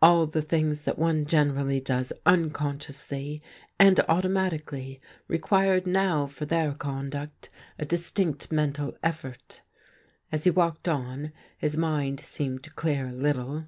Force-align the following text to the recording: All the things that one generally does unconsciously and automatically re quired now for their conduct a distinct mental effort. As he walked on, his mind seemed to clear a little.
All 0.00 0.26
the 0.26 0.40
things 0.40 0.84
that 0.86 0.98
one 0.98 1.26
generally 1.26 1.78
does 1.78 2.10
unconsciously 2.24 3.42
and 3.78 4.00
automatically 4.08 4.98
re 5.26 5.36
quired 5.38 5.86
now 5.86 6.26
for 6.26 6.46
their 6.46 6.72
conduct 6.72 7.50
a 7.78 7.84
distinct 7.84 8.50
mental 8.50 8.96
effort. 9.02 9.60
As 10.32 10.44
he 10.44 10.50
walked 10.50 10.88
on, 10.88 11.32
his 11.58 11.76
mind 11.76 12.20
seemed 12.20 12.62
to 12.62 12.72
clear 12.72 13.08
a 13.08 13.12
little. 13.12 13.66